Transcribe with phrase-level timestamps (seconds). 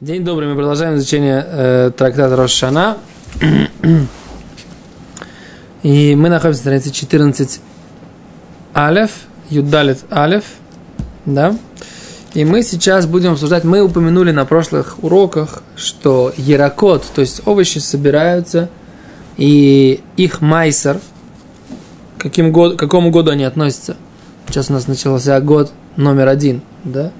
[0.00, 2.98] День добрый, мы продолжаем изучение э, трактата Рошана.
[5.84, 7.60] И мы находимся на странице 14
[8.74, 9.12] Алеф,
[9.50, 10.44] Юдалит Алеф,
[11.26, 11.56] да.
[12.34, 17.78] И мы сейчас будем обсуждать, мы упомянули на прошлых уроках, что ярокот, то есть овощи
[17.78, 18.70] собираются,
[19.36, 20.98] и их майсер,
[22.18, 23.96] каким год, к какому году они относятся?
[24.48, 27.12] Сейчас у нас начался год номер один, да?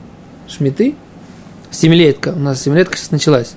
[0.48, 0.96] Шмиты,
[1.75, 2.32] Семилетка.
[2.34, 3.54] У нас семилетка сейчас началась.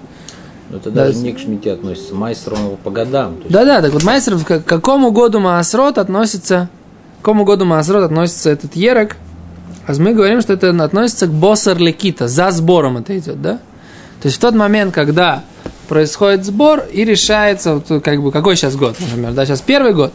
[0.70, 1.06] Но это да.
[1.06, 2.14] даже не к шмите относится.
[2.14, 3.38] Майстер он по годам.
[3.50, 6.70] Да, да, так вот майстер к какому году Маасрот относится,
[7.20, 9.16] к какому году Маасрот относится этот ерок,
[9.88, 13.60] а мы говорим, что это относится к боссер лекита, за сбором это идет, да?
[14.22, 15.44] То есть в тот момент, когда
[15.88, 20.12] происходит сбор и решается, вот, как бы, какой сейчас год, например, да, сейчас первый год,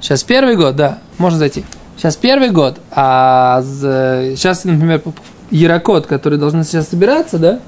[0.00, 1.66] сейчас первый год, да, можно зайти,
[1.98, 5.02] сейчас первый год, а сейчас, например,
[5.50, 7.60] ярокот, которые должны сейчас собираться, да,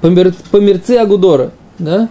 [0.00, 2.08] по, мер, по мерце Агудора, да,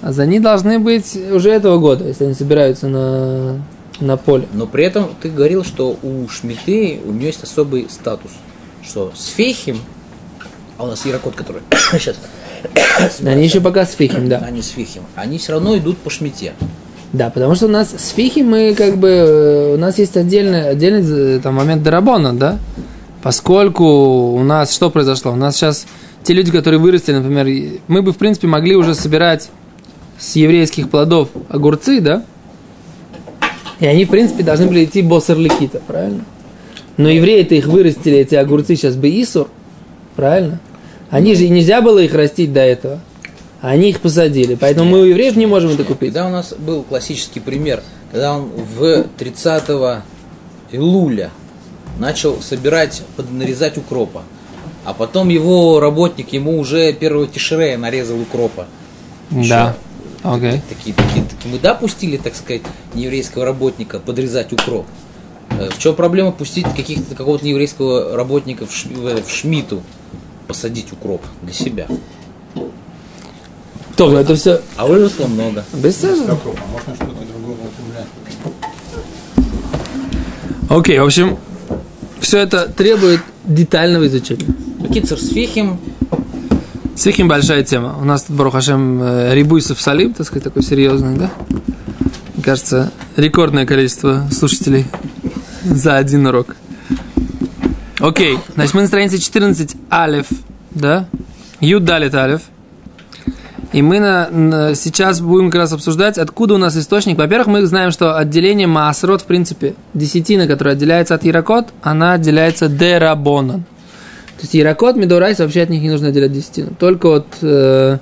[0.00, 3.62] а за они должны быть уже этого года, если они собираются на,
[4.00, 4.46] на поле.
[4.52, 8.32] Но при этом ты говорил, что у Шмиты у нее есть особый статус,
[8.82, 9.78] что с Фейхим,
[10.78, 12.16] а у нас Ярокот, который сейчас...
[13.24, 14.38] Они еще пока с Фейхим, да.
[14.38, 15.02] Они с Фейхим.
[15.14, 16.54] Они все равно идут по Шмите.
[17.12, 20.70] Да, потому что у нас с фихи мы как бы, э, у нас есть отдельный,
[20.70, 22.58] отдельный э, там, момент дарабона, да?
[23.22, 23.84] Поскольку
[24.32, 25.32] у нас что произошло?
[25.32, 25.86] У нас сейчас
[26.22, 29.50] те люди, которые вырастили, например, мы бы, в принципе, могли уже собирать
[30.18, 32.24] с еврейских плодов огурцы, да?
[33.78, 36.24] И они, в принципе, должны были идти боссерликита, правильно?
[36.96, 39.48] Но евреи-то их вырастили, эти огурцы сейчас бы Исур,
[40.16, 40.60] правильно?
[41.10, 43.00] Они же нельзя было их растить до этого.
[43.62, 44.56] Они их посадили.
[44.56, 46.12] Поэтому мы у евреев не можем это купить.
[46.12, 50.02] Когда у нас был классический пример, когда он в 30
[50.72, 51.30] Илуля
[51.98, 54.24] начал собирать, нарезать укропа.
[54.84, 58.66] А потом его работник, ему уже первого тишерея нарезал укропа.
[59.30, 59.76] Да.
[60.24, 60.60] Okay.
[60.68, 62.62] Такие, такие, такие, мы допустили, так сказать,
[62.94, 64.86] нееврейского работника подрезать укроп.
[65.50, 69.82] Э, в чем проблема пустить каких-то какого-то нееврейского работника в, в, в шмиту
[70.46, 71.86] посадить укроп для себя?
[73.96, 74.60] То, это все...
[74.76, 75.64] А выросло много.
[75.74, 76.38] Бесцельно.
[80.68, 81.36] Окей, в общем,
[82.20, 84.46] все это требует детального изучения.
[84.92, 85.78] Кицер с фихим.
[86.94, 87.96] С фихим большая тема.
[88.00, 91.30] У нас тут, Барухашем, э, Рибуйсов Салим, так сказать, такой серьезный, да?
[92.34, 94.86] Мне кажется, рекордное количество слушателей
[95.64, 96.56] за один урок.
[97.98, 100.26] Окей, значит, мы на странице 14 אלף,
[100.70, 101.06] да?
[101.60, 102.42] יוד דלת אלף.
[103.72, 107.16] И мы на, на, сейчас будем как раз обсуждать, откуда у нас источник.
[107.16, 112.68] Во-первых, мы знаем, что отделение מעשרות, в принципе, десятина, которая отделяется от ירקות, она отделяется
[112.68, 113.62] דרבנן.
[114.36, 116.74] То есть ירקות, מדאורייתא, вообще от них не нужно отделять десятину.
[116.78, 117.98] Только от э,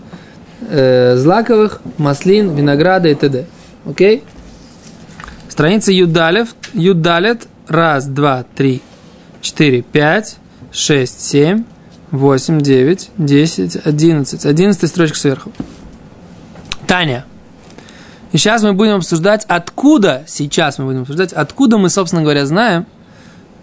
[0.69, 3.47] э, злаковых, маслин, винограда и т.д.
[3.87, 4.25] Окей?
[5.49, 8.83] Страница Юдалев, Юдалет, раз, два, три,
[9.41, 10.37] четыре, пять,
[10.73, 11.65] шесть, семь,
[12.11, 14.47] 8, 9, 10, 11.
[14.47, 15.53] 11 строчка сверху.
[16.87, 17.25] Таня.
[18.33, 22.87] И сейчас мы будем обсуждать, откуда, сейчас мы будем обсуждать, откуда мы, собственно говоря, знаем,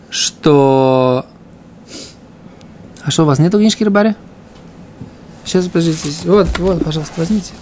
[0.09, 1.25] что...
[3.03, 4.15] А что, у вас нету книжки рыбаря?
[5.45, 6.09] Сейчас, подождите.
[6.25, 7.53] Вот, вот, пожалуйста, возьмите.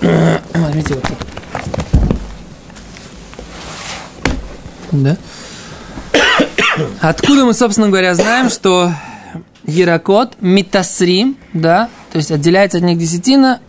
[0.00, 1.04] Возьмите вот.
[4.90, 5.16] Да?
[7.00, 8.92] Откуда мы, собственно говоря, знаем, что
[9.66, 13.60] Яракот, Митасрим, да, то есть отделяется от них десятина,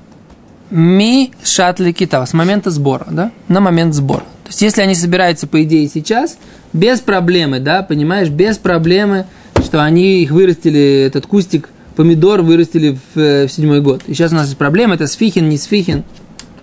[0.69, 4.23] ми шатли китава, с момента сбора, да, на момент сбора.
[4.43, 6.37] То есть, если они собираются, по идее, сейчас,
[6.71, 9.25] без проблемы, да, понимаешь, без проблемы,
[9.63, 14.01] что они их вырастили, этот кустик, помидор вырастили в, э, в седьмой год.
[14.07, 16.03] И сейчас у нас есть проблема, это сфихин, не сфихин,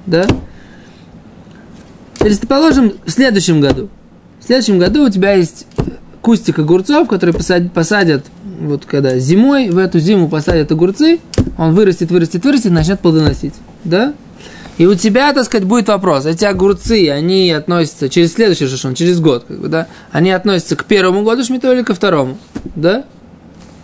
[0.06, 0.26] да.
[2.22, 3.88] Если, положим, в следующем году,
[4.40, 5.66] в следующем году у тебя есть
[6.22, 8.26] кустик огурцов, который посадят, посадят
[8.60, 11.20] вот когда зимой, в эту зиму посадят огурцы,
[11.56, 13.54] он вырастет, вырастет, вырастет, начнет плодоносить.
[13.84, 14.14] Да?
[14.78, 16.26] И у тебя, так сказать, будет вопрос.
[16.26, 19.88] Эти огурцы, они относятся через следующий шишон, через год, как бы, да?
[20.10, 22.38] Они относятся к первому году шмита или ко второму,
[22.76, 23.04] да?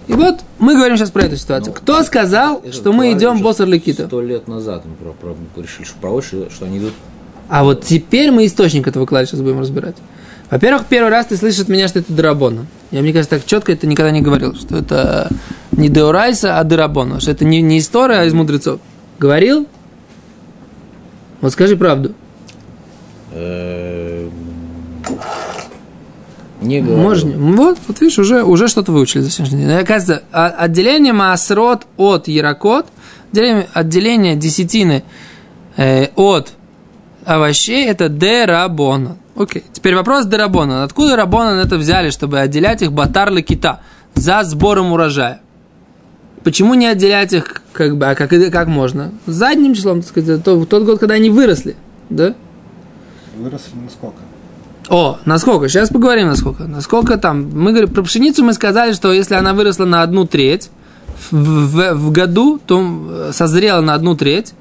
[0.07, 1.75] И вот мы говорим сейчас про эту ситуацию.
[1.75, 4.07] Ну, Кто сказал, что мы идем боссер ликита?
[4.07, 6.93] Сто лет назад мы про, про, решили, что про что они идут.
[7.49, 9.97] А вот теперь мы источник этого клада сейчас будем разбирать.
[10.51, 12.67] Во-первых, первый раз ты слышишь от меня, что это драбона.
[12.91, 15.29] Я, мне кажется, так четко это никогда не говорил, что это
[15.73, 18.81] не деурайса, а драбона, что это не, не история, а из мудрецов.
[19.19, 19.67] Говорил?
[21.41, 22.15] Вот скажи правду.
[23.33, 24.31] Эм,
[26.63, 27.03] Не говорю.
[27.03, 27.39] Можно.
[27.57, 29.73] Вот, вот видишь, уже, уже что-то выучили за сегодняшний день.
[29.73, 32.87] Оказывается, а- отделение маасрот от ярокот,
[33.33, 35.03] отделение, отделение десятины
[35.77, 36.53] э, от
[37.25, 39.17] овощей, это дерабона.
[39.37, 39.65] Окей.
[39.73, 40.85] Теперь вопрос дерабона.
[40.85, 43.81] Откуда рабона это взяли, чтобы отделять их батар кита
[44.15, 45.41] за сбором урожая?
[46.43, 49.13] Почему не отделять их, как бы, а как, как можно?
[49.27, 51.77] Задним числом, так сказать, то, в тот год, когда они выросли,
[52.09, 52.35] да?
[53.37, 54.19] Выросли на сколько?
[54.89, 55.69] О, насколько?
[55.69, 56.65] Сейчас поговорим, насколько.
[56.65, 57.51] Насколько там.
[57.53, 60.71] Мы говорим про пшеницу, мы сказали, что если она выросла на одну треть
[61.31, 64.55] в, в, в году, то э, созрела на одну треть,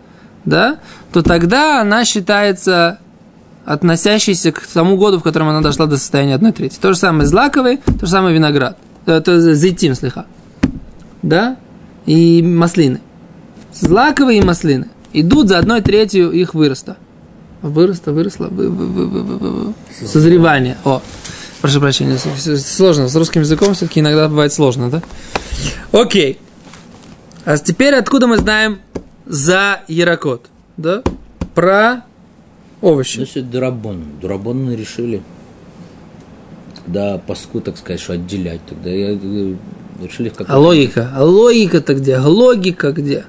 [0.43, 0.79] да,
[1.13, 2.99] то тогда она считается
[3.65, 6.77] относящейся к тому году, в котором она дошла до состояния одной трети.
[6.79, 8.77] То же самое злаковый, то же самое виноград.
[9.05, 10.25] Это зайтим слыха.
[11.21, 11.57] Да?
[12.05, 13.01] И маслины.
[13.73, 16.97] Злаковые и маслины идут за одной третью их выроста.
[17.61, 19.73] Выроста, выросла, вы, вы, вы, вы, вы, вы.
[20.05, 20.77] созревание.
[20.83, 21.01] О,
[21.61, 23.07] прошу прощения, сложно.
[23.07, 25.01] С русским языком все-таки иногда бывает сложно, да?
[25.91, 26.39] Окей.
[27.43, 28.79] А теперь откуда мы знаем
[29.25, 30.45] за ярокот?
[30.77, 31.01] Да?
[31.55, 32.03] Про
[32.81, 33.17] овощи.
[33.17, 34.03] Ну, если Дурабон.
[34.21, 35.21] Дурабон решили.
[36.87, 38.61] Да, паску, так сказать, что отделять.
[38.67, 39.55] Тогда я, э,
[40.01, 41.11] решили как А логика?
[41.15, 42.15] А логика-то где?
[42.15, 43.25] А логика где?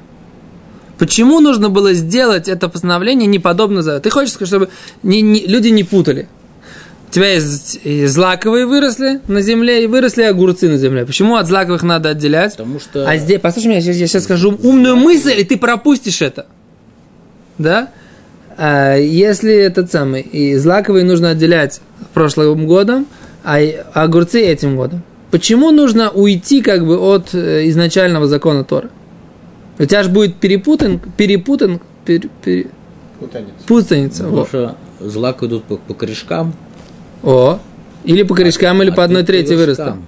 [0.99, 4.01] Почему нужно было сделать это постановление неподобно за...
[4.01, 4.69] Ты хочешь сказать, чтобы
[5.03, 6.29] не, не, люди не путали?
[7.09, 11.07] У тебя есть злаковые выросли на земле, и выросли огурцы на земле.
[11.07, 12.57] Почему от злаковых надо отделять?
[12.57, 13.09] Потому что...
[13.09, 16.47] А здесь, послушай меня, я, я сейчас скажу умную мысль, и ты пропустишь это.
[17.59, 17.91] Да?
[18.59, 21.81] А если этот самый, и злаковые нужно отделять
[22.15, 23.07] прошлым годом,
[23.45, 23.59] а
[23.93, 25.03] огурцы этим годом.
[25.31, 28.89] Почему нужно уйти как бы от э, изначального закона Тора?
[29.79, 32.67] У тебя же будет перепутан, перепутан, пер, пер,
[33.19, 33.53] Путаница.
[33.67, 34.23] путаница.
[34.25, 36.55] Потому что злак идут по, по корешкам.
[37.23, 37.59] О,
[38.05, 39.83] или по корешкам, или а по одной трети выроста.
[39.83, 40.07] вершкам.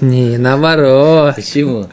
[0.00, 1.36] Не, наоборот.
[1.36, 1.86] Почему?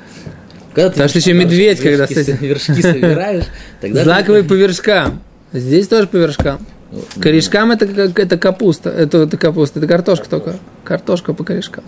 [0.74, 3.46] Когда Потому что еще медведь, когда с этим- вершки собираешь,
[3.82, 4.00] тогда...
[4.00, 5.22] ты- Злаковые по вершкам.
[5.52, 6.66] Здесь тоже по вершкам.
[6.92, 8.90] Ну, Корешкам это, как- это капуста.
[8.90, 10.58] Это, это капуста, это картошка только.
[10.84, 11.84] Картошка по корешкам.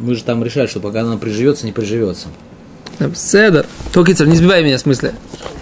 [0.00, 2.28] Мы же там решали, что пока она приживется, не приживется.
[3.14, 3.66] Седер.
[3.92, 5.12] Только не сбивай меня с мысли.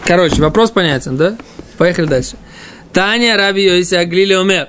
[0.05, 1.37] Короче, вопрос понятен, да?
[1.79, 2.37] Поехали дальше.
[2.93, 4.69] Таня Раби Йоси Аглили Омер.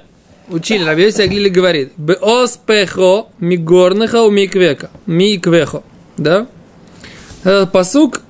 [0.49, 1.91] Учили, Раби Йоси Аглили говорит.
[1.97, 4.89] Беос пехо мигорныха у миквека.
[5.05, 5.83] Миквехо.
[6.17, 6.47] Да?
[7.43, 8.21] Это посук,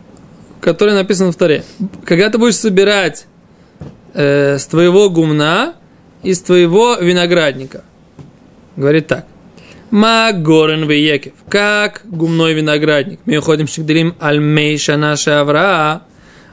[0.60, 1.64] который написан в Таре.
[2.06, 3.28] Когда ты будешь собирать
[4.14, 5.76] э, с твоего гумна
[6.24, 7.84] и с твоего виноградника.
[8.76, 9.26] Говорит так.
[9.92, 11.34] Магорен веекев.
[11.48, 13.20] Как гумной виноградник.
[13.26, 16.04] Мы уходим шигдалим альмейша наша авра.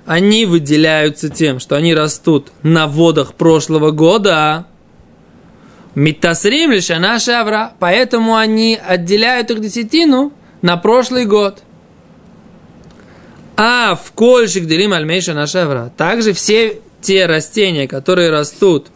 [0.04, 4.66] Они выделяются тем, что они растут на водах прошлого года.
[5.94, 7.72] Митасрим лишь наша авра.
[7.78, 11.62] Поэтому они отделяют их десятину на прошлый год.
[13.62, 15.92] А в кольшик делим альмейша наша авра.
[15.94, 18.86] Также все те растения, которые растут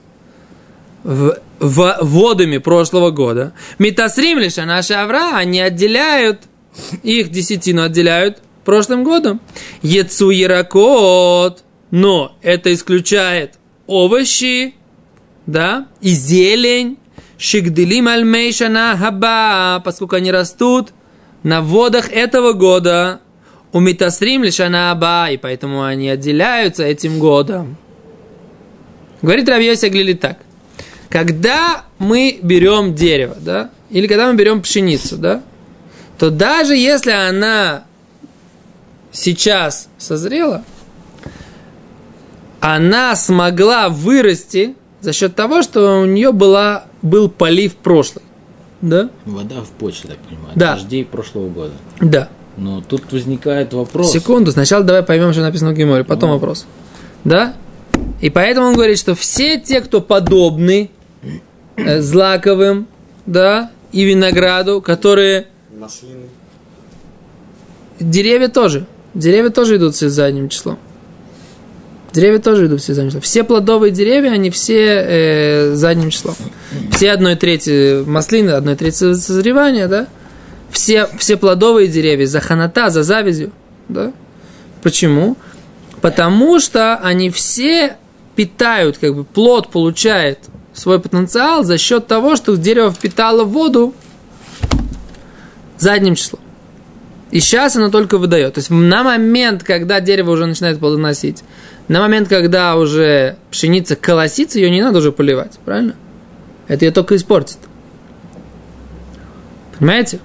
[1.03, 3.53] в, в водами прошлого года.
[3.79, 6.45] Митасрим лишь наша авра, они отделяют
[7.03, 9.43] их десятину, отделяют прошлым годом.
[9.83, 14.77] Ецу яракот, но это исключает овощи,
[15.45, 16.97] да, и зелень,
[17.37, 20.95] шигделим альмейшана хаба, поскольку они растут
[21.43, 23.21] на водах этого года,
[23.75, 27.77] у Митасрим лишь она аба, и поэтому они отделяются этим годом.
[29.21, 30.39] Говорит Равьося Глили так.
[31.09, 35.43] Когда мы берем дерево, да, или когда мы берем пшеницу, да,
[36.19, 37.83] то даже если она
[39.11, 40.63] сейчас созрела,
[42.61, 48.25] она смогла вырасти за счет того, что у нее была, был полив прошлый.
[48.81, 49.11] Да?
[49.25, 50.53] Вода в почве, так понимаю.
[50.55, 50.75] Да.
[50.75, 51.73] Дождей прошлого года.
[52.01, 52.29] Да.
[52.57, 54.13] Но тут возникает вопрос.
[54.13, 56.67] Секунду, сначала давай поймем, что написано в Геморе, потом вопрос.
[57.25, 57.55] Да?
[58.21, 60.91] И поэтому он говорит, что все те, кто подобны
[61.77, 62.87] э, злаковым,
[63.27, 65.47] да, и винограду, которые
[65.79, 66.29] Маслины.
[68.01, 68.87] Деревья тоже.
[69.15, 70.79] Деревья тоже идут все задним числом.
[72.13, 73.23] Деревья тоже идут все задним числом.
[73.23, 76.35] Все плодовые деревья, они все э, задним числом.
[76.93, 80.07] Все одной трети маслины, одной трети созревания, да?
[80.75, 83.53] Все, все плодовые деревья за ханата, за завязью,
[83.89, 84.13] да?
[84.83, 85.37] Почему?
[86.01, 87.97] Потому что они все
[88.35, 90.41] питают, как бы плод получает
[90.73, 93.95] свой потенциал за счет того, что дерево впитало воду
[95.79, 96.41] задним числом.
[97.31, 98.55] И сейчас оно только выдает.
[98.55, 101.45] То есть на момент, когда дерево уже начинает плодоносить,
[101.87, 105.95] на момент, когда уже пшеница колосится, ее не надо уже поливать, правильно?
[106.67, 107.59] Это ее только испортит.
[109.79, 110.19] Понимаете?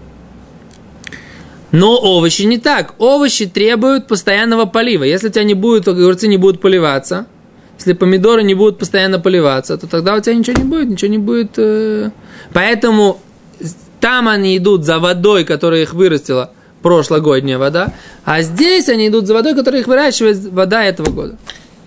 [1.72, 2.96] Но овощи не так.
[2.98, 5.04] Овощи требуют постоянного полива.
[5.04, 7.28] Если у тебя не будет, огурцы не будут поливаться,
[7.78, 11.18] если помидоры не будут постоянно поливаться, то тогда у тебя ничего не будет, ничего не
[11.18, 11.52] будет.
[11.58, 12.10] э.
[12.54, 13.20] Поэтому
[14.02, 17.94] там они идут за водой, которая их вырастила, прошлогодняя вода,
[18.26, 21.38] а здесь они идут за водой, которая их выращивает вода этого года.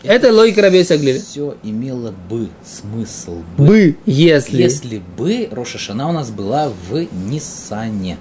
[0.02, 1.18] Это логика Раби Саглили.
[1.18, 3.66] Все имело бы смысл бы.
[3.66, 4.62] Бы, если.
[4.62, 8.18] Если бы Рошашана у нас была в Ниссане.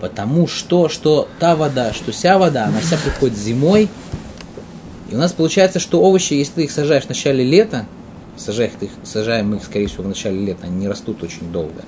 [0.00, 3.88] Потому что, что та вода, что вся вода, она вся приходит зимой.
[5.10, 7.86] И у нас получается, что овощи, если ты их сажаешь в начале лета,
[8.36, 11.82] сажаешь их, сажаем их, скорее всего, в начале лета, они не растут очень долго,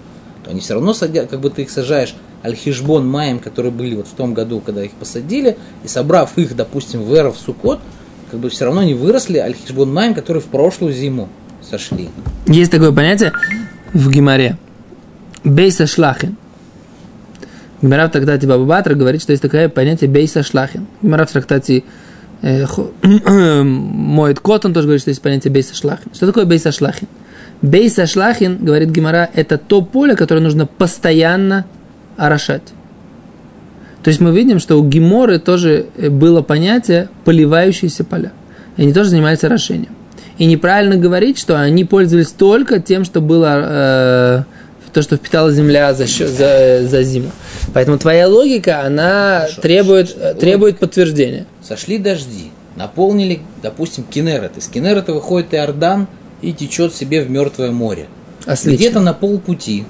[0.45, 4.09] то они все равно садят, как бы ты их сажаешь альхижбон маем, которые были вот
[4.09, 7.81] в том году, когда их посадили, и собрав их, допустим, в эров сукот,
[8.31, 11.29] как бы все равно не выросли альхижбон маем, которые в прошлую зиму
[11.63, 12.09] сошли.
[12.47, 13.33] Есть такое понятие
[13.93, 14.59] в Гимаре.
[15.45, 16.37] Бейса шлахин.
[17.83, 20.87] Гимара в трактате Баба говорит, что есть такое понятие бейса шлахин.
[21.03, 21.83] Гимара в трактате
[22.41, 22.65] э,
[23.63, 26.15] Моет Кот, он тоже говорит, что есть понятие бейса шлахин.
[26.15, 27.09] Что такое бейса шлахин?
[27.61, 31.67] Бейса шлахин, говорит Гимара, это то поле, которое нужно постоянно
[32.17, 32.73] орошать.
[34.03, 38.33] То есть мы видим, что у Гиморы тоже э, было понятие поливающиеся поля.
[38.77, 39.95] Они тоже занимались орошением.
[40.39, 44.43] И неправильно говорить, что они пользовались только тем, что было э,
[44.93, 47.31] то, что впитала земля за, счё- за, за зиму.
[47.75, 49.61] Поэтому твоя логика, она Хорошо.
[49.63, 51.47] требует, э, требует подтверждения.
[51.63, 54.57] Сошли дожди, наполнили, допустим, Кенерет.
[54.59, 56.07] Из Кенерета выходит Иордан
[56.43, 58.07] и течет себе в Мертвое море.
[58.45, 58.71] Отлично.
[58.77, 59.85] Где-то на полпути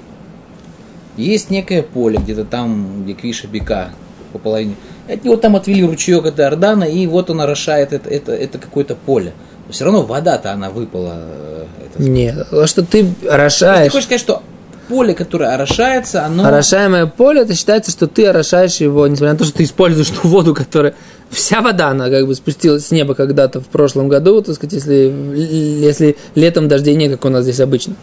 [1.17, 3.89] есть некое поле, где-то там, где Квиша Бека
[4.31, 4.75] по половине.
[5.07, 8.95] От него там отвели ручеек от Иордана, и вот он орошает это, это, это какое-то
[8.95, 9.33] поле.
[9.67, 11.13] Но все равно вода-то она выпала.
[11.15, 12.01] э, это.
[12.03, 14.41] Нет, а что ты есть Ты орошаешь, хочешь сказать, что
[14.87, 16.45] поле, которое орошается, оно...
[16.45, 20.27] орошаемое поле, это считается, что ты орошаешь его, несмотря на то, что ты используешь ту
[20.27, 20.93] воду, которая...
[21.29, 25.11] Вся вода, она как бы спустилась с неба когда-то в прошлом году, так сказать, если,
[25.35, 27.95] если летом дождей нет, как у нас здесь обычно.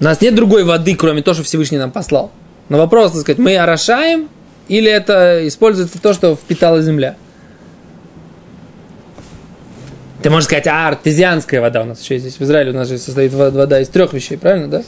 [0.00, 2.30] У нас нет другой воды, кроме того, что Всевышний нам послал.
[2.68, 4.28] Но вопрос, так сказать, мы орошаем,
[4.68, 7.16] или это используется то, что впитала земля?
[10.22, 12.98] Ты можешь сказать, а артезианская вода у нас еще здесь в Израиле, у нас же
[12.98, 14.82] состоит во- вода из трех вещей, правильно, да?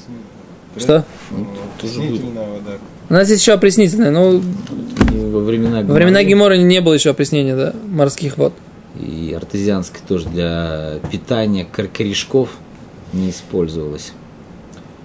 [0.78, 1.04] Что?
[1.78, 2.73] Стеснительная вода.
[3.08, 4.40] У нас есть еще опреснительная, но
[5.12, 8.52] Во времена, во времена Гемора не было еще опреснения, да, морских вод.
[9.00, 12.50] И артезианской тоже для питания кор- корешков
[13.12, 14.12] не использовалось.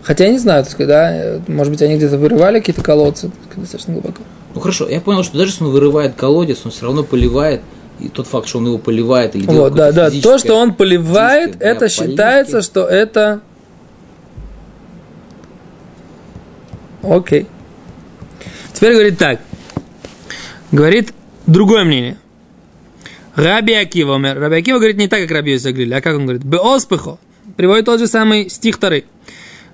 [0.01, 3.29] Хотя я не знаю, так сказать, да, э, может быть, они где-то вырывали какие-то колодцы,
[3.45, 4.21] сказать, достаточно глубоко.
[4.53, 7.61] Ну хорошо, я понял, что даже если он вырывает колодец, он все равно поливает.
[7.99, 10.73] И тот факт, что он его поливает или делает Вот, да, да, то, что он
[10.73, 13.41] поливает, это считается, что это...
[17.03, 17.47] Окей.
[18.73, 19.39] Теперь говорит так.
[20.71, 21.13] Говорит
[21.45, 22.17] другое мнение.
[23.35, 24.19] Раби Акива.
[24.19, 26.43] Раби Акива говорит не так, как Раби Йосиф а как он говорит?
[26.43, 27.17] Беоспехо.
[27.57, 29.05] Приводит тот же самый стих второй,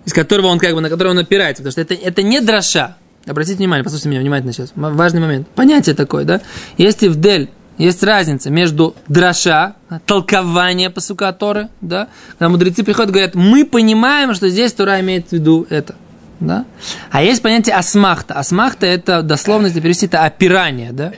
[0.06, 2.98] из которого он как бы, на который он опирается, потому что это, это не дроша.
[3.26, 4.72] Обратите внимание, послушайте меня внимательно сейчас.
[4.76, 5.48] Важный момент.
[5.50, 6.42] Понятие такое, да?
[6.78, 12.08] Есть Ивдель, есть разница между дроша, толкование посука Торы, да?
[12.32, 15.96] Когда мудрецы приходят и говорят, мы понимаем, что здесь Тора имеет в виду это.
[16.40, 16.66] Да?
[17.12, 18.36] А есть понятие асмахта.
[18.36, 21.12] Асмахта это дословно, если перевести, это опирание, да?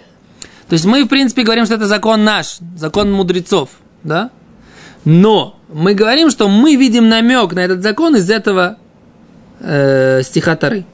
[0.68, 3.70] То есть мы, в принципе, говорим, что это закон наш, закон мудрецов,
[4.04, 4.32] да?
[5.06, 8.78] Но мы говорим, что мы видим намек на этот закон из этого
[9.60, 10.86] э, стиха Тары.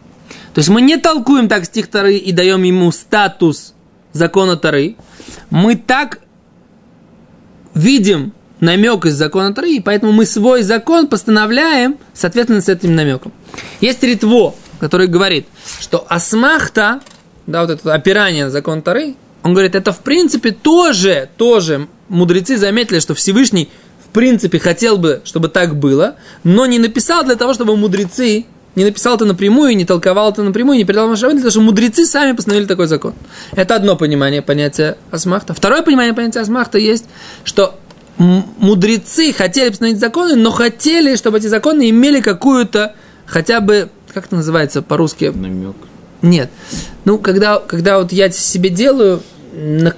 [0.54, 3.76] То есть мы не толкуем так стих Тары и даем ему статус
[4.14, 4.96] закона Тары.
[5.50, 6.20] Мы так
[7.74, 13.32] видим намек из закона Тары, и поэтому мы свой закон постановляем соответственно с этим намеком.
[13.82, 15.48] Есть Ритво, который говорит,
[15.80, 17.02] что асмахта,
[17.46, 22.58] да, вот это опирание на закон Тары, он говорит, это в принципе тоже, тоже мудрецы
[22.58, 23.70] заметили, что Всевышний
[24.04, 28.46] в принципе хотел бы, чтобы так было, но не написал для того, чтобы мудрецы
[28.76, 32.06] не написал это напрямую, не толковал это напрямую, не передал Машаве, для того, чтобы мудрецы
[32.06, 33.16] сами постановили такой закон.
[33.54, 35.56] Это одно понимание понятия асмахта.
[35.56, 37.06] Второе понимание понятия асмахта есть,
[37.44, 37.80] что
[38.18, 42.96] мудрецы хотели постановить законы, но хотели, чтобы эти законы имели какую-то,
[43.26, 45.76] хотя бы, как это называется по-русски, Намек.
[46.22, 46.50] нет.
[47.06, 49.22] Ну, когда, когда вот я себе делаю
[49.54, 49.94] на-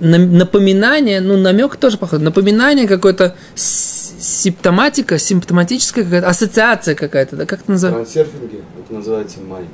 [0.00, 7.60] на- напоминание, ну, намек тоже похож, напоминание какое-то симптоматика, симптоматическая какая-то, ассоциация какая-то, да, как
[7.62, 8.14] это называется?
[8.14, 9.64] Трансерфинге это называется май.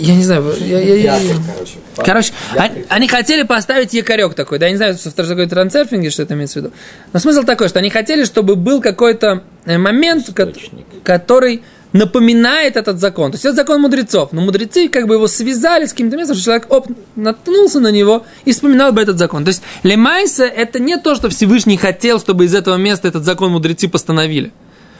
[0.00, 1.72] Я не знаю, я- я- я- Якорь, короче.
[1.96, 6.08] Короче, они, они хотели поставить якорек такой, да, я не знаю, что что такое трансерфинги,
[6.08, 6.74] что это имеется в виду.
[7.12, 10.86] Но смысл такой, что они хотели, чтобы был какой-то э, момент, Источник.
[11.04, 13.32] который напоминает этот закон.
[13.32, 14.32] То есть это закон мудрецов.
[14.32, 18.24] Но мудрецы как бы его связали с каким-то местом, что человек оп, наткнулся на него
[18.44, 19.44] и вспоминал бы этот закон.
[19.44, 23.50] То есть лемайса это не то, что Всевышний хотел, чтобы из этого места этот закон
[23.52, 24.52] мудрецы постановили.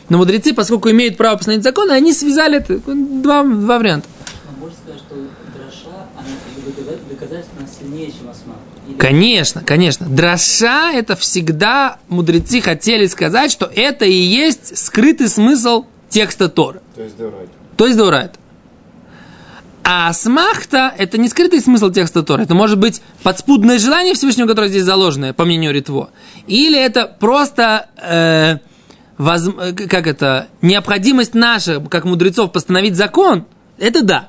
[0.08, 2.80] Но мудрецы, поскольку имеют право постановить законы, они связали это.
[2.84, 4.08] Два, два варианта.
[4.70, 5.16] Можно сказать, что
[5.58, 8.56] дроша, она доказательство сильнее, чем осман?
[8.98, 10.06] Конечно, конечно.
[10.06, 16.82] Дроша это всегда мудрецы хотели сказать, что это и есть скрытый смысл текста Торы.
[16.94, 17.50] То есть Деурайт.
[17.76, 18.34] То есть Деурайт.
[19.82, 22.44] А смахта– это не скрытый смысл текста Торы.
[22.44, 26.10] Это может быть подспудное желание Всевышнего, которое здесь заложено, по мнению Ритво.
[26.46, 28.58] Или это просто, э,
[29.18, 29.48] воз,
[29.88, 33.46] как это, необходимость наша, как мудрецов, постановить закон.
[33.78, 34.28] Это да.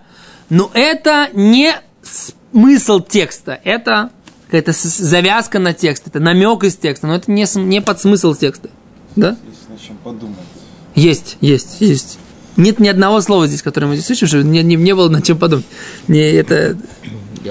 [0.52, 3.60] Но это не смысл текста.
[3.64, 4.12] Это
[4.48, 8.70] какая-то завязка на текст, это намек из текста, но это не, не под смысл текста.
[9.16, 9.38] Да?
[9.48, 10.38] Есть над чем подумать.
[10.94, 12.20] Есть, есть, есть.
[12.58, 15.24] Нет ни одного слова здесь, которое мы здесь учим, что не, не, не было над
[15.24, 15.66] чем подумать.
[16.10, 16.78] Не, это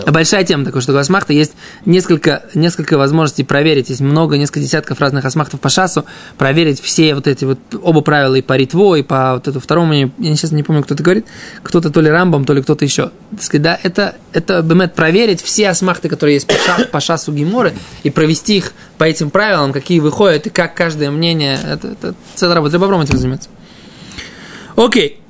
[0.06, 1.52] большая тема такая, что у асмахта есть
[1.85, 3.88] несколько, несколько возможностей проверить.
[3.90, 6.04] Есть много, несколько десятков разных асмахтов по шасу,
[6.38, 9.92] проверить все вот эти вот оба правила и по ритво, и по вот этому второму,
[9.92, 11.26] я сейчас не помню, кто это говорит,
[11.62, 13.11] кто-то то ли рамбом, то ли кто-то еще.
[13.52, 18.11] Да, это, это бемет, проверить все асмахты, которые есть по, ша, по шасу геморы, и
[18.11, 22.78] провести их по этим правилам, какие выходят, и как каждое мнение, это, это целая работа.
[22.78, 23.49] Треба этим заниматься.
[24.76, 25.20] Окей.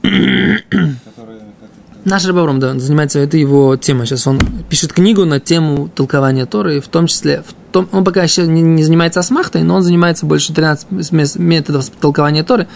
[2.04, 4.06] Наш Рабавром, да, занимается, это его тема.
[4.06, 4.38] Сейчас он
[4.70, 8.62] пишет книгу на тему толкования Торы, в том числе, в том, он пока еще не,
[8.62, 12.68] не занимается асмахтой, но он занимается больше 13 методов толкования Торы,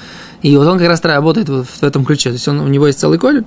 [0.43, 2.31] и вот он как раз работает в, в этом ключе.
[2.31, 3.45] То есть он, у него есть целый колледж,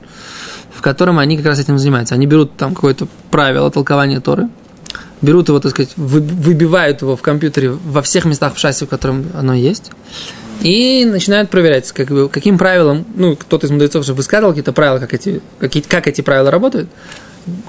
[0.73, 2.15] в котором они как раз этим занимаются.
[2.15, 4.49] Они берут там какое-то правило толкования Торы,
[5.21, 9.25] берут его, так сказать, выбивают его в компьютере во всех местах в шасси, в котором
[9.35, 9.91] оно есть,
[10.61, 14.99] и начинают проверять, как бы, каким правилам, ну, кто-то из мудрецов же высказывал какие-то правила,
[14.99, 16.89] как эти, какие, как эти правила работают,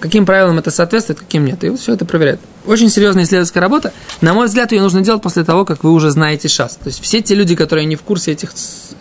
[0.00, 1.62] каким правилам это соответствует, каким нет.
[1.64, 2.40] И вот все это проверяют.
[2.66, 3.92] Очень серьезная исследовательская работа.
[4.20, 6.76] На мой взгляд, ее нужно делать после того, как вы уже знаете шас.
[6.76, 8.52] То есть все те люди, которые не в курсе этих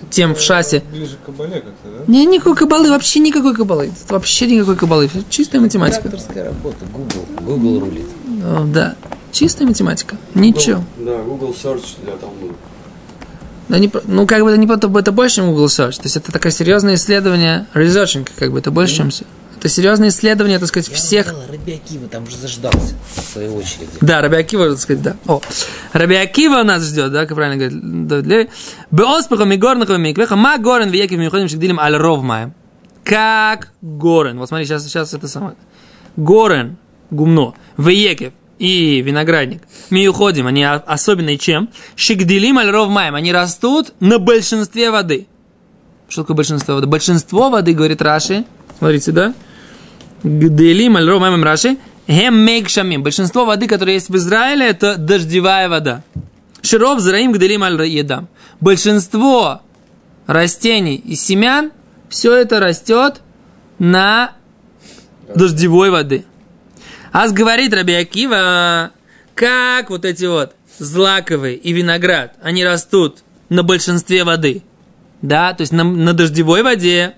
[0.10, 0.84] тем в шасе.
[0.92, 2.04] Ближе к кабале как-то, да?
[2.08, 3.92] Не, никакой кабалы, вообще никакой кабалы.
[4.08, 5.10] Вообще никакой кабалы.
[5.30, 6.04] Чистая математика.
[6.04, 8.08] Докторская работа, Google, Google рулит.
[8.26, 8.96] Ну, да,
[9.32, 10.18] чистая математика.
[10.34, 10.84] Ничего.
[10.98, 12.54] Да, Google Search для Талмуда.
[13.70, 14.68] Да не, ну, как бы это не
[15.00, 15.98] это больше, чем Google Search.
[15.98, 19.26] То есть это такое серьезное исследование, researching, как бы это больше, чем все.
[19.58, 21.26] Это серьезное исследование, так сказать, Я всех.
[21.28, 23.88] Сказала, Раби Акива там уже заждался в своей очереди.
[24.02, 25.16] Да, Раби Акива, так сказать, да.
[25.26, 25.42] О,
[25.94, 28.52] Раби Акива нас ждет, да, как правильно говорит.
[28.92, 32.54] Беоспеха мигорнаха миквеха, ма горен веки в миходим шигдилем аль ров маем.
[33.04, 34.38] Как горен.
[34.38, 35.56] Вот смотри, сейчас, сейчас это самое.
[36.16, 36.78] Горен,
[37.10, 39.63] гумно, веекев, и виноградник.
[39.89, 41.70] Мы уходим, они особенные чем?
[41.96, 45.28] Шигделим аль ров маем, они растут на большинстве воды.
[46.10, 46.88] Что такое большинство воды?
[46.88, 48.46] Большинство воды, говорит Раши,
[48.78, 49.34] смотрите, да?
[50.24, 53.04] Гделим аль ров маем Раши, хем мейк шамим.
[53.04, 56.04] Большинство воды, которая есть в Израиле, это дождевая вода.
[56.62, 58.28] Широв зраим гделим аль едам.
[58.60, 59.62] Большинство
[60.26, 61.72] растений и семян,
[62.10, 63.22] все это растет
[63.80, 64.32] на
[65.34, 66.26] дождевой воды.
[67.12, 68.08] Аз говорит Раби
[69.36, 74.63] как вот эти вот злаковые и виноград, они растут на большинстве воды.
[75.22, 77.15] Да, то есть на, на дождевой воде.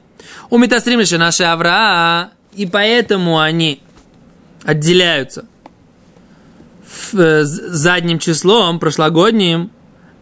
[0.49, 3.82] У метастрим наши авра, и поэтому они
[4.63, 5.45] отделяются
[7.13, 9.71] э, задним числом, прошлогодним,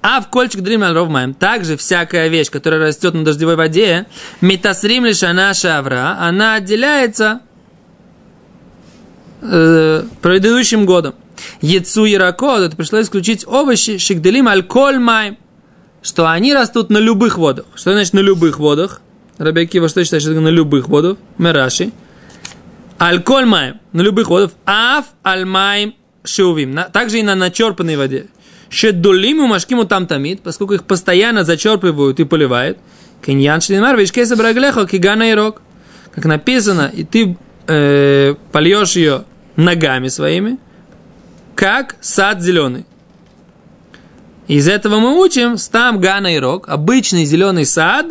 [0.01, 1.33] а в кольчик дрим ровмаем.
[1.33, 4.05] Также всякая вещь, которая растет на дождевой воде,
[4.41, 7.41] метасрим лишана шавра, она отделяется
[9.41, 11.15] э, предыдущим годом.
[11.61, 15.37] Яцу и ракод, это пришлось исключить овощи, шигделим альколь май,
[16.01, 17.65] что они растут на любых водах.
[17.75, 19.01] Что значит на любых водах?
[19.37, 21.17] Рабиакива что считает, что это на любых водах?
[21.37, 21.91] Мераши.
[22.97, 24.51] Альколь май, на любых водах.
[24.65, 26.79] Аф альмайм шувим.
[26.91, 28.27] Также и на начерпанной воде.
[28.69, 32.77] Шедулиму машкиму там тамид, поскольку их постоянно зачерпывают и поливают.
[33.25, 35.61] Киньян шлинмар, вишкеса браглехо, кигана и рок.
[36.13, 39.23] Как написано, и ты э, польешь ее
[39.55, 40.57] ногами своими,
[41.55, 42.85] как сад зеленый.
[44.47, 48.07] Из этого мы учим стам гана и рог, обычный зеленый сад,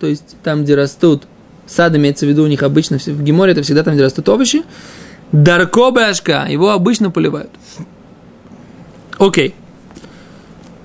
[0.00, 1.24] то есть там, где растут,
[1.66, 4.62] сад имеется в виду у них обычно, в Геморе это всегда там, где растут овощи,
[5.32, 7.50] Дарко башка, его обычно поливают.
[9.18, 9.54] Окей.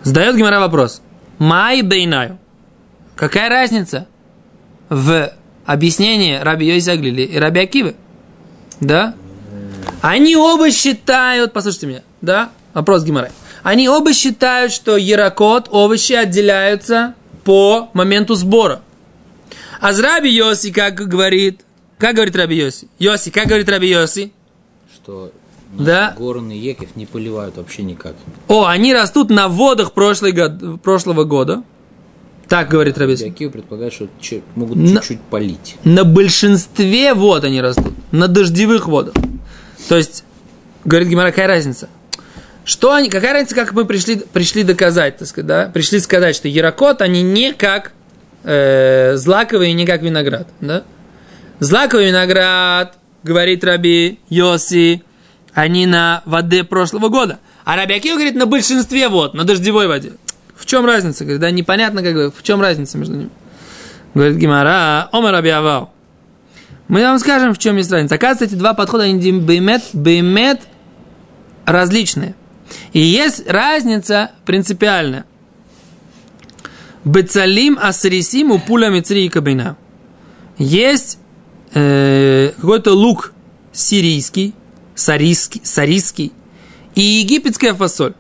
[0.04, 1.02] Задает Гемора вопрос.
[1.38, 2.40] Май бейнаю.
[3.16, 4.08] Какая разница
[4.90, 5.32] в
[5.66, 7.96] объяснении Раби Йоси и Раби Акивы?
[8.80, 9.16] Да?
[10.02, 12.50] Они оба считают, послушайте меня, да?
[12.74, 13.32] Вопрос Гимары.
[13.64, 17.14] Они оба считают, что ярокот, овощи отделяются
[17.44, 18.82] по моменту сбора.
[19.82, 21.62] А Раби Йоси, как говорит,
[21.98, 22.88] как говорит Раби Йоси?
[23.00, 24.32] Йоси, как говорит Раби Йоси?
[24.94, 25.32] Что
[25.74, 26.16] Да.
[26.18, 28.16] горный Екев не поливают вообще никак.
[28.48, 31.64] О, они растут на водах прошлый год, прошлого года.
[32.48, 33.26] Так говорит Раби Йоси.
[33.26, 34.08] Якив предполагает, что
[34.56, 35.76] могут На- чуть-чуть полить.
[35.84, 37.94] На большинстве вод они растут.
[38.12, 39.14] На дождевых водах.
[39.88, 40.24] То есть,
[40.86, 41.90] говорит Гимара, какая разница?
[42.66, 45.72] Что они, какая разница, как мы пришли, пришли доказать, так сказать, да?
[45.74, 47.94] Пришли сказать, что ярокот, они не как
[48.44, 50.84] э, злаковый и не как виноград, да?
[51.60, 55.04] Злаковый виноград, говорит Раби Йоси,
[55.54, 57.40] они на воде прошлого года.
[57.66, 60.14] А Раби Акива говорит, на большинстве вод, на дождевой воде.
[60.56, 61.24] В чем разница?
[61.24, 63.30] Говорит, да, непонятно, как бы, в чем разница между ними.
[64.14, 65.92] Говорит Гимара, Омар Раби Авау.
[66.90, 68.16] Мы вам скажем, в чем есть разница.
[68.16, 70.62] Оказывается, эти два подхода, они беймет, беймет
[71.66, 72.36] различные.
[72.94, 75.26] И есть разница принципиальная.
[77.06, 79.78] Бецалим асрисим у пуля мицри и кабина.
[80.58, 81.20] Есть
[81.74, 83.34] э, какой-то лук
[83.72, 84.56] сирийский,
[84.96, 86.34] сарийский, сарийский
[86.96, 88.16] и египетская фасоль.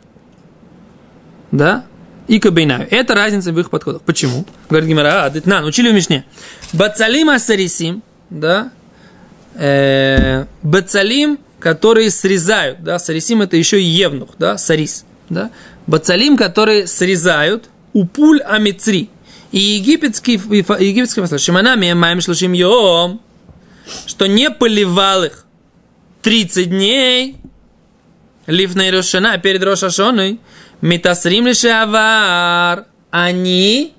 [1.51, 1.85] Да?
[2.27, 2.87] И кабейнаю.
[2.91, 4.03] Это разница в их подходах.
[4.03, 4.45] Почему?
[4.69, 6.23] Говорит Гимара, а, на, учили в Мишне.
[6.71, 8.71] Бацалим асарисим, да,
[9.55, 15.51] э, бацалим, которые срезают, да, сарисим это еще евнух, да, сарис, да,
[15.87, 19.09] бацалим, которые срезают, упуль амицри,
[19.51, 23.21] и египетский, и египетский фасоль, шиманами маем шлушим йом,
[24.05, 25.45] что не поливал их
[26.21, 27.37] 30 дней,
[28.45, 30.39] Лифней Рошана, перед Рошашоной,
[30.81, 33.93] Митасрим Лишавар, они,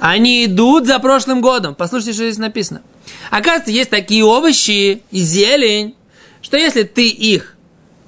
[0.00, 1.74] они идут за прошлым годом.
[1.74, 2.82] Послушайте, что здесь написано.
[3.30, 5.94] Оказывается, есть такие овощи и зелень,
[6.40, 7.56] что если ты их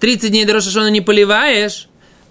[0.01, 1.89] 30 дней до Рошашона не поливаешь,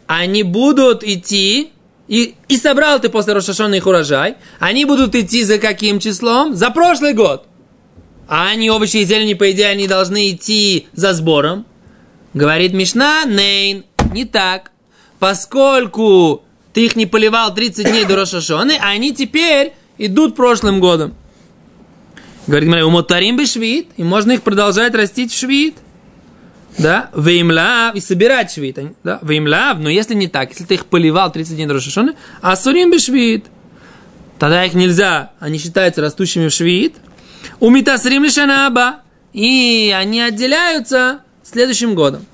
[0.08, 1.71] они будут идти,
[2.08, 6.56] и, и собрал ты после Рошашона их урожай, они будут идти за каким числом?
[6.56, 7.47] За прошлый год.
[8.28, 11.65] А они, овощи и зелени, по идее, они должны идти за сбором.
[12.34, 14.71] Говорит Мишна, Нейн, не так.
[15.19, 21.13] Поскольку ты их не поливал 30 дней до Рошашоны, они теперь идут прошлым годом.
[22.47, 25.75] Говорит, у Мотарим бы швид, и можно их продолжать растить в швид.
[26.77, 28.79] Да, веймлав, и собирать швид.
[29.03, 32.55] Да, веймлав, но если не так, если ты их поливал 30 дней до Рошашоны, а
[32.55, 33.45] сурим бы швид,
[34.39, 36.95] тогда их нельзя, они считаются растущими в швид.
[37.59, 42.25] У Митасрим Лишанаба, и они отделяются следующим годом.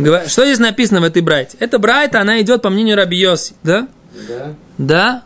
[0.00, 1.56] Что здесь написано в этой брайте?
[1.60, 3.88] Эта брайта, она идет по мнению Раби Йоси, да?
[4.28, 4.54] Да.
[4.78, 5.22] Да?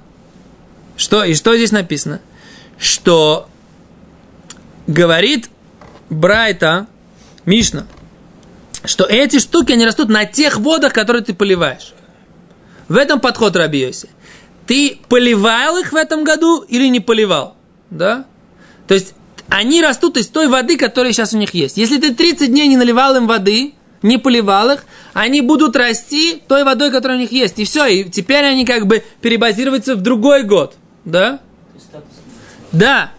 [0.96, 2.20] Что, и что здесь написано?
[2.78, 3.48] Что
[4.86, 5.48] говорит
[6.10, 6.86] Брайта,
[7.44, 7.86] Мишна,
[8.84, 11.94] что эти штуки, они растут на тех водах, которые ты поливаешь.
[12.88, 14.08] В этом подход Раби Йоси.
[14.66, 17.56] Ты поливал их в этом году или не поливал?
[17.90, 18.26] Да?
[18.86, 19.14] То есть,
[19.48, 21.76] они растут из той воды, которая сейчас у них есть.
[21.76, 26.62] Если ты 30 дней не наливал им воды, не поливал их, они будут расти той
[26.62, 27.58] водой, которая у них есть.
[27.58, 30.74] И все, и теперь они как бы перебазируются в другой год.
[31.04, 31.40] Да?
[32.70, 33.10] Да.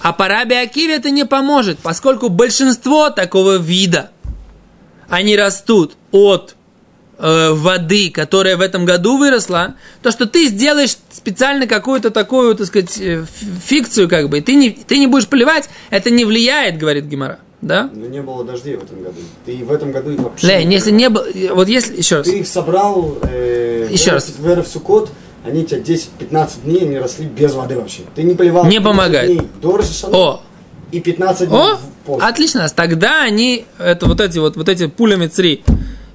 [0.00, 4.10] А по Раби Акиве это не поможет, поскольку большинство такого вида,
[5.08, 6.54] они растут от
[7.18, 12.66] э, воды, которая в этом году выросла, то, что ты сделаешь специально какую-то такую, так
[12.66, 13.24] сказать, э,
[13.64, 17.38] фикцию, как бы, и ты не, ты не будешь поливать, это не влияет, говорит Гимара.
[17.62, 17.90] Да?
[17.92, 19.20] Но не было дождей в этом году.
[19.44, 20.46] Ты в этом году их вообще...
[20.46, 23.18] Лень, если не было, вот если, еще раз, Ты их собрал...
[23.22, 24.28] Э, Еще в раз.
[24.38, 25.10] В Эрев Суккот,
[25.44, 28.02] они тебя 10-15 дней, они росли без воды вообще.
[28.14, 28.64] Ты не поливал...
[28.64, 29.26] Не 15 помогает.
[29.26, 30.42] дней До Рош Хашана о,
[30.90, 32.22] И 15 дней О, пост.
[32.24, 32.66] отлично.
[32.70, 35.62] Тогда они, это вот эти вот, вот эти пулями цри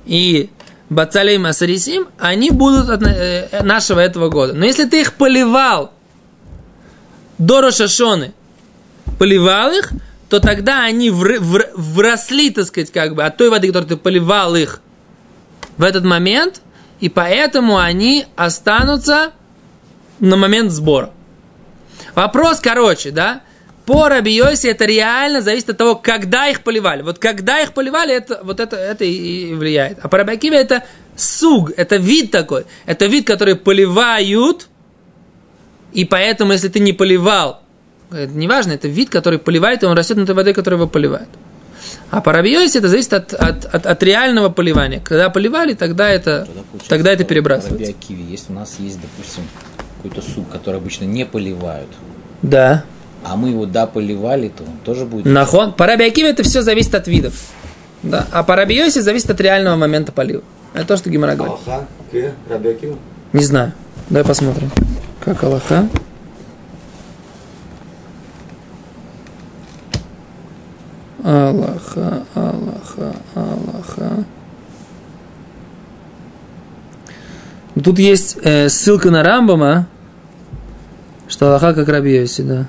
[0.07, 0.49] и
[0.89, 4.53] бацалей масарисим, они будут от э, нашего этого года.
[4.53, 5.91] Но если ты их поливал
[7.37, 8.33] до Рошашоны,
[9.19, 9.91] поливал их,
[10.29, 13.97] то тогда они вр- вр- вросли, так сказать, как бы от той воды, которой ты
[13.97, 14.81] поливал их
[15.77, 16.61] в этот момент,
[16.99, 19.31] и поэтому они останутся
[20.19, 21.11] на момент сбора.
[22.15, 23.41] Вопрос, короче, да?
[23.85, 27.03] По Рабиосе это реально зависит от того, когда их поливали.
[27.03, 29.99] Вот когда их поливали, это, вот это, это и влияет.
[30.01, 30.85] А по Рабиакиве это
[31.15, 32.65] суг, это вид такой.
[32.87, 34.69] Это вид, который поливают,
[35.93, 37.61] и поэтому, если ты не поливал,
[38.15, 41.29] это неважно, это вид, который поливает, и он растет на той воде, которая его поливает.
[42.11, 44.99] А по Рабиосе это зависит от, от, от, от реального поливания.
[44.99, 47.91] Когда поливали, тогда это, получается, тогда это перебрасывается.
[47.91, 49.43] Раби Акиве, если у нас есть, допустим,
[49.97, 51.89] какой-то суп, который обычно не поливают,
[52.41, 52.83] Да.
[53.23, 55.25] а мы его да поливали, то он тоже будет...
[55.25, 55.73] Нахон.
[55.73, 57.33] По это все зависит от видов.
[58.03, 58.27] Да.
[58.31, 60.43] А по зависит от реального момента полива.
[60.73, 61.57] Это то, что Гимара говорит.
[61.65, 61.87] Аллаха.
[63.33, 63.73] Не знаю.
[64.09, 64.69] Давай посмотрим.
[65.23, 65.89] Как Аллаха?
[71.25, 74.25] Аллаха, Аллаха, Аллаха.
[77.83, 79.87] Тут есть э, ссылка на Рамбама,
[81.27, 82.67] что Аллаха как Раби Йоси, да.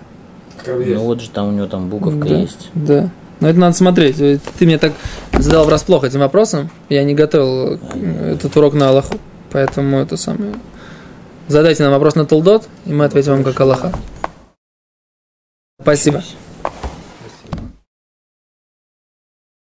[0.66, 2.70] Ну вот же там у него там буковка да, есть.
[2.74, 3.10] Да.
[3.40, 4.18] Но это надо смотреть.
[4.20, 4.94] Э, Ты мне так
[5.34, 6.70] задал врасплох этим вопросом.
[6.88, 9.16] Я не готовил э, этот урок на Аллаху.
[9.52, 10.54] Поэтому это самое.
[11.46, 13.92] Задайте нам вопрос на Толдот, и мы ответим вам как Аллаха.
[15.80, 16.22] Спасибо.